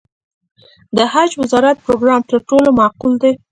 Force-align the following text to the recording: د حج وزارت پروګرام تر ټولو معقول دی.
د 0.97 0.99
حج 1.13 1.31
وزارت 1.41 1.77
پروګرام 1.85 2.21
تر 2.29 2.37
ټولو 2.49 2.69
معقول 2.79 3.13
دی. 3.23 3.31